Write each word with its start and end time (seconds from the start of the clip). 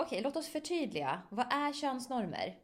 Okej, 0.00 0.20
låt 0.22 0.36
oss 0.36 0.48
förtydliga. 0.48 1.22
Vad 1.28 1.46
är 1.52 1.72
könsnormer? 1.72 2.58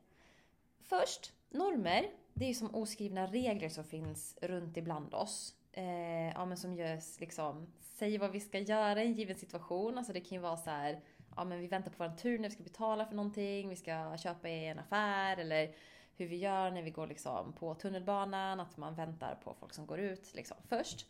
Först, 0.81 1.33
normer, 1.51 2.11
det 2.35 2.51
är 2.51 2.55
som 2.55 2.75
oskrivna 2.75 3.27
regler 3.27 3.69
som 3.69 3.85
finns 3.85 4.39
runt 4.43 4.77
ibland 4.77 5.15
oss. 5.15 5.55
Eh, 5.73 6.29
ja, 6.29 6.45
men 6.45 6.57
som 6.57 6.75
görs 6.75 7.21
liksom, 7.21 7.67
säger 7.81 8.19
vad 8.19 8.31
vi 8.31 8.41
ska 8.41 8.59
göra 8.59 9.03
i 9.03 9.07
en 9.07 9.15
given 9.15 9.37
situation. 9.37 9.99
Alltså 9.99 10.13
det 10.13 10.21
kan 10.21 10.37
ju 10.37 10.39
vara 10.39 10.57
så 10.57 10.71
här, 10.71 11.01
ja 11.37 11.45
men 11.45 11.61
vi 11.61 11.67
väntar 11.67 11.91
på 11.91 12.05
vår 12.05 12.17
tur 12.17 12.39
när 12.39 12.49
vi 12.49 12.55
ska 12.55 12.63
betala 12.63 13.07
för 13.07 13.15
någonting, 13.15 13.69
vi 13.69 13.77
ska 13.77 14.17
köpa 14.17 14.49
i 14.49 14.67
en 14.67 14.79
affär 14.79 15.37
eller 15.37 15.75
hur 16.17 16.27
vi 16.27 16.37
gör 16.37 16.71
när 16.71 16.83
vi 16.83 16.91
går 16.91 17.07
liksom 17.07 17.53
på 17.53 17.75
tunnelbanan, 17.75 18.61
att 18.61 18.77
man 18.77 18.95
väntar 18.95 19.35
på 19.45 19.55
folk 19.55 19.75
som 19.75 19.87
går 19.87 19.99
ut 19.99 20.35
liksom 20.35 20.57
först 20.69 21.07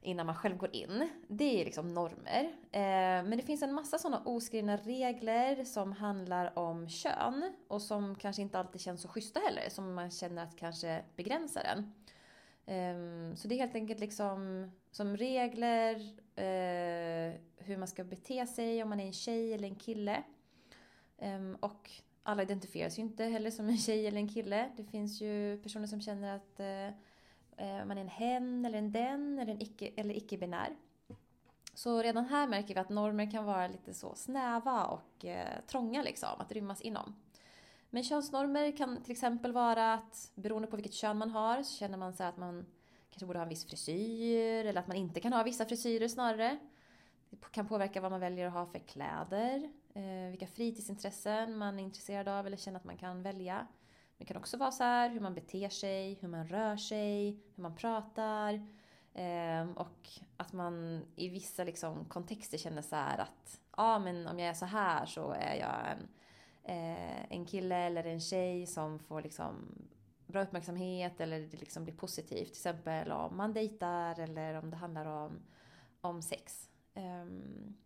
innan 0.00 0.26
man 0.26 0.34
själv 0.34 0.56
går 0.56 0.76
in. 0.76 1.08
Det 1.28 1.60
är 1.60 1.64
liksom 1.64 1.94
normer. 1.94 2.44
Eh, 2.72 3.24
men 3.28 3.30
det 3.30 3.42
finns 3.42 3.62
en 3.62 3.74
massa 3.74 3.98
sådana 3.98 4.22
oskrivna 4.24 4.76
regler 4.76 5.64
som 5.64 5.92
handlar 5.92 6.58
om 6.58 6.88
kön 6.88 7.52
och 7.68 7.82
som 7.82 8.14
kanske 8.14 8.42
inte 8.42 8.58
alltid 8.58 8.80
känns 8.80 9.02
så 9.02 9.08
schyssta 9.08 9.40
heller, 9.40 9.68
som 9.68 9.94
man 9.94 10.10
känner 10.10 10.42
att 10.42 10.56
kanske 10.56 11.04
begränsar 11.16 11.62
en. 11.64 11.92
Ehm, 12.66 13.36
så 13.36 13.48
det 13.48 13.54
är 13.54 13.58
helt 13.58 13.74
enkelt 13.74 14.00
liksom 14.00 14.70
som 14.90 15.16
regler, 15.16 15.94
eh, 16.36 17.40
hur 17.56 17.76
man 17.76 17.88
ska 17.88 18.04
bete 18.04 18.46
sig 18.46 18.82
om 18.82 18.88
man 18.88 19.00
är 19.00 19.06
en 19.06 19.12
tjej 19.12 19.54
eller 19.54 19.68
en 19.68 19.76
kille. 19.76 20.22
Ehm, 21.18 21.56
och 21.60 21.90
alla 22.22 22.42
identifierar 22.42 22.90
sig 22.90 23.04
ju 23.04 23.10
inte 23.10 23.24
heller 23.24 23.50
som 23.50 23.68
en 23.68 23.78
tjej 23.78 24.06
eller 24.06 24.18
en 24.18 24.28
kille. 24.28 24.70
Det 24.76 24.84
finns 24.84 25.20
ju 25.20 25.62
personer 25.62 25.86
som 25.86 26.00
känner 26.00 26.36
att 26.36 26.60
Eh, 26.60 26.94
Eh, 27.58 27.84
man 27.84 27.98
är 27.98 28.00
en 28.00 28.08
hen 28.08 28.64
eller 28.64 28.78
en 28.78 28.92
den 28.92 29.38
eller 29.38 29.52
en 29.52 29.62
icke, 29.62 29.90
eller 29.96 30.16
icke-binär. 30.16 30.76
Så 31.74 32.02
redan 32.02 32.24
här 32.24 32.46
märker 32.46 32.74
vi 32.74 32.80
att 32.80 32.88
normer 32.88 33.30
kan 33.30 33.44
vara 33.44 33.68
lite 33.68 33.94
så 33.94 34.14
snäva 34.14 34.84
och 34.84 35.24
eh, 35.24 35.60
trånga 35.66 36.02
liksom, 36.02 36.28
att 36.38 36.52
rymmas 36.52 36.80
inom. 36.80 37.14
Men 37.90 38.04
könsnormer 38.04 38.76
kan 38.76 39.02
till 39.02 39.12
exempel 39.12 39.52
vara 39.52 39.94
att 39.94 40.30
beroende 40.34 40.68
på 40.68 40.76
vilket 40.76 40.94
kön 40.94 41.18
man 41.18 41.30
har 41.30 41.62
så 41.62 41.76
känner 41.76 41.98
man 41.98 42.12
sig 42.12 42.26
att 42.26 42.36
man 42.36 42.66
kanske 43.10 43.26
borde 43.26 43.38
ha 43.38 43.42
en 43.42 43.48
viss 43.48 43.66
frisyr 43.66 44.64
eller 44.64 44.80
att 44.80 44.86
man 44.86 44.96
inte 44.96 45.20
kan 45.20 45.32
ha 45.32 45.42
vissa 45.42 45.64
frisyrer 45.64 46.08
snarare. 46.08 46.58
Det 47.30 47.36
kan 47.50 47.68
påverka 47.68 48.00
vad 48.00 48.10
man 48.10 48.20
väljer 48.20 48.46
att 48.46 48.52
ha 48.52 48.66
för 48.66 48.78
kläder, 48.78 49.70
eh, 49.94 50.30
vilka 50.30 50.46
fritidsintressen 50.46 51.58
man 51.58 51.78
är 51.78 51.82
intresserad 51.82 52.28
av 52.28 52.46
eller 52.46 52.56
känner 52.56 52.78
att 52.78 52.84
man 52.84 52.96
kan 52.96 53.22
välja. 53.22 53.66
Det 54.18 54.24
kan 54.24 54.36
också 54.36 54.56
vara 54.56 54.70
så 54.70 54.84
här 54.84 55.10
hur 55.10 55.20
man 55.20 55.34
beter 55.34 55.68
sig, 55.68 56.18
hur 56.20 56.28
man 56.28 56.46
rör 56.46 56.76
sig, 56.76 57.30
hur 57.54 57.62
man 57.62 57.76
pratar. 57.76 58.54
Eh, 59.14 59.70
och 59.74 60.08
att 60.36 60.52
man 60.52 61.04
i 61.16 61.28
vissa 61.28 61.64
liksom, 61.64 62.04
kontexter 62.04 62.58
känner 62.58 62.82
så 62.82 62.96
här 62.96 63.18
att 63.18 63.60
ja 63.76 63.94
ah, 63.94 63.98
men 63.98 64.26
om 64.26 64.38
jag 64.38 64.48
är 64.48 64.54
så 64.54 64.66
här 64.66 65.06
så 65.06 65.30
är 65.30 65.54
jag 65.54 65.90
en, 65.90 66.08
eh, 66.62 67.32
en 67.32 67.46
kille 67.46 67.76
eller 67.76 68.04
en 68.04 68.20
tjej 68.20 68.66
som 68.66 68.98
får 68.98 69.22
liksom 69.22 69.74
bra 70.26 70.42
uppmärksamhet 70.42 71.20
eller 71.20 71.40
det 71.40 71.56
liksom 71.56 71.84
blir 71.84 71.94
positivt. 71.94 72.46
Till 72.46 72.52
exempel 72.52 73.12
om 73.12 73.36
man 73.36 73.52
dejtar 73.52 74.20
eller 74.20 74.54
om 74.54 74.70
det 74.70 74.76
handlar 74.76 75.06
om, 75.06 75.40
om 76.00 76.22
sex. 76.22 76.70
Um, 76.94 77.76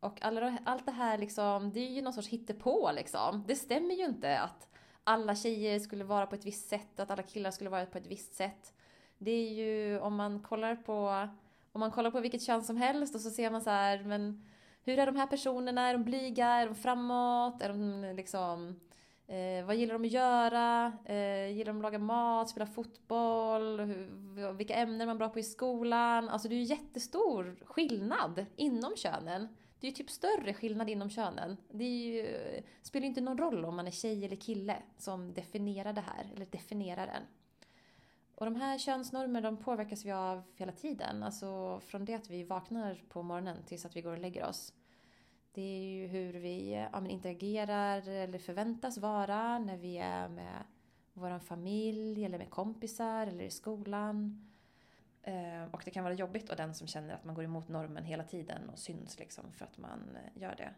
och 0.00 0.22
alla, 0.22 0.58
allt 0.64 0.86
det 0.86 0.92
här 0.92 1.18
liksom, 1.18 1.72
det 1.72 1.80
är 1.80 1.90
ju 1.90 2.02
någon 2.02 2.12
sorts 2.12 2.28
hittepå 2.28 2.92
liksom. 2.92 3.44
Det 3.46 3.56
stämmer 3.56 3.94
ju 3.94 4.04
inte 4.04 4.40
att 4.40 4.68
alla 5.06 5.34
tjejer 5.34 5.78
skulle 5.78 6.04
vara 6.04 6.26
på 6.26 6.34
ett 6.34 6.46
visst 6.46 6.68
sätt, 6.68 7.00
att 7.00 7.10
alla 7.10 7.22
killar 7.22 7.50
skulle 7.50 7.70
vara 7.70 7.86
på 7.86 7.98
ett 7.98 8.06
visst 8.06 8.34
sätt. 8.34 8.72
Det 9.18 9.30
är 9.30 9.52
ju 9.52 9.98
om 9.98 10.16
man 10.16 10.42
kollar 10.42 10.76
på, 10.76 11.28
om 11.72 11.80
man 11.80 11.90
kollar 11.90 12.10
på 12.10 12.20
vilket 12.20 12.42
kön 12.42 12.62
som 12.62 12.76
helst 12.76 13.14
och 13.14 13.20
så 13.20 13.30
ser 13.30 13.50
man 13.50 13.60
så 13.60 13.70
här, 13.70 14.04
men 14.04 14.42
hur 14.82 14.98
är 14.98 15.06
de 15.06 15.16
här 15.16 15.26
personerna? 15.26 15.88
Är 15.88 15.92
de 15.92 16.04
blyga? 16.04 16.46
Är 16.46 16.66
de 16.66 16.74
framåt? 16.74 17.62
Är 17.62 17.68
de 17.68 18.12
liksom, 18.16 18.80
eh, 19.26 19.66
vad 19.66 19.76
gillar 19.76 19.92
de 19.92 20.04
att 20.04 20.12
göra? 20.12 20.92
Eh, 21.04 21.50
gillar 21.50 21.72
de 21.72 21.76
att 21.76 21.82
laga 21.82 21.98
mat, 21.98 22.48
spela 22.48 22.66
fotboll? 22.66 23.80
Hur, 23.80 24.52
vilka 24.52 24.74
ämnen 24.74 25.00
är 25.00 25.06
man 25.06 25.18
bra 25.18 25.28
på 25.28 25.38
i 25.38 25.42
skolan? 25.42 26.28
Alltså 26.28 26.48
det 26.48 26.54
är 26.54 26.56
ju 26.56 26.62
jättestor 26.62 27.56
skillnad 27.64 28.46
inom 28.56 28.96
könen. 28.96 29.48
Det 29.80 29.86
är 29.86 29.90
ju 29.90 29.96
typ 29.96 30.10
större 30.10 30.54
skillnad 30.54 30.90
inom 30.90 31.10
könen. 31.10 31.56
Det 31.70 31.84
ju, 31.84 32.62
spelar 32.82 33.06
inte 33.06 33.20
någon 33.20 33.38
roll 33.38 33.64
om 33.64 33.76
man 33.76 33.86
är 33.86 33.90
tjej 33.90 34.24
eller 34.24 34.36
kille 34.36 34.76
som 34.98 35.34
definierar 35.34 35.92
det 35.92 36.00
här, 36.00 36.32
eller 36.34 36.46
definierar 36.46 37.06
en. 37.06 37.22
Och 38.34 38.44
de 38.44 38.56
här 38.56 38.78
könsnormerna 38.78 39.50
de 39.50 39.56
påverkas 39.56 40.04
vi 40.04 40.12
av 40.12 40.42
hela 40.54 40.72
tiden. 40.72 41.22
Alltså 41.22 41.80
från 41.80 42.04
det 42.04 42.14
att 42.14 42.30
vi 42.30 42.44
vaknar 42.44 43.02
på 43.08 43.22
morgonen 43.22 43.64
tills 43.66 43.84
att 43.84 43.96
vi 43.96 44.02
går 44.02 44.12
och 44.12 44.18
lägger 44.18 44.44
oss. 44.44 44.72
Det 45.52 45.62
är 45.62 45.82
ju 45.82 46.06
hur 46.06 46.32
vi 46.32 46.86
ja, 46.92 47.06
interagerar 47.08 48.08
eller 48.08 48.38
förväntas 48.38 48.98
vara 48.98 49.58
när 49.58 49.76
vi 49.76 49.98
är 49.98 50.28
med 50.28 50.64
vår 51.12 51.38
familj 51.38 52.24
eller 52.24 52.38
med 52.38 52.50
kompisar 52.50 53.26
eller 53.26 53.44
i 53.44 53.50
skolan. 53.50 54.46
Eh, 55.26 55.64
och 55.70 55.82
det 55.84 55.90
kan 55.90 56.04
vara 56.04 56.14
jobbigt 56.14 56.50
och 56.50 56.56
den 56.56 56.74
som 56.74 56.86
känner 56.86 57.14
att 57.14 57.24
man 57.24 57.34
går 57.34 57.44
emot 57.44 57.68
normen 57.68 58.04
hela 58.04 58.24
tiden 58.24 58.68
och 58.70 58.78
syns 58.78 59.18
liksom 59.18 59.52
för 59.52 59.64
att 59.64 59.78
man 59.78 60.16
eh, 60.16 60.42
gör 60.42 60.54
det. 60.56 60.74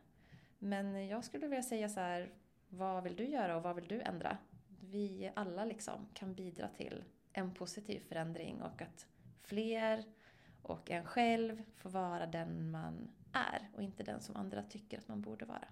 Men 0.58 1.08
jag 1.08 1.24
skulle 1.24 1.46
vilja 1.46 1.62
säga 1.62 1.88
så 1.88 2.00
här, 2.00 2.30
vad 2.68 3.02
vill 3.02 3.16
du 3.16 3.24
göra 3.24 3.56
och 3.56 3.62
vad 3.62 3.76
vill 3.76 3.88
du 3.88 4.00
ändra? 4.00 4.38
Vi 4.80 5.32
alla 5.34 5.64
liksom 5.64 6.08
kan 6.14 6.34
bidra 6.34 6.68
till 6.68 7.04
en 7.32 7.54
positiv 7.54 8.00
förändring 8.00 8.62
och 8.62 8.82
att 8.82 9.06
fler 9.40 10.04
och 10.62 10.90
en 10.90 11.04
själv 11.04 11.62
får 11.76 11.90
vara 11.90 12.26
den 12.26 12.70
man 12.70 13.10
är 13.32 13.68
och 13.74 13.82
inte 13.82 14.02
den 14.02 14.20
som 14.20 14.36
andra 14.36 14.62
tycker 14.62 14.98
att 14.98 15.08
man 15.08 15.20
borde 15.20 15.44
vara. 15.44 15.68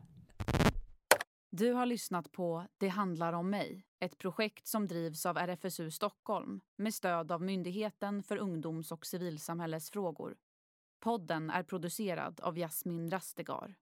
Du 1.59 1.72
har 1.72 1.87
lyssnat 1.87 2.33
på 2.33 2.67
Det 2.78 2.89
handlar 2.89 3.33
om 3.33 3.50
mig, 3.50 3.87
ett 4.00 4.19
projekt 4.19 4.67
som 4.67 4.87
drivs 4.87 5.27
av 5.27 5.37
RFSU 5.39 5.91
Stockholm 5.91 6.61
med 6.77 6.94
stöd 6.94 7.33
av 7.33 7.43
Myndigheten 7.43 8.22
för 8.22 8.37
ungdoms 8.37 8.93
och 8.93 9.06
civilsamhällesfrågor. 9.06 10.37
Podden 11.00 11.50
är 11.50 11.62
producerad 11.62 12.41
av 12.41 12.59
Jasmin 12.59 13.11
Rastegar. 13.11 13.75